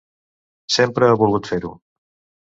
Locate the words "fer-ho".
1.51-1.71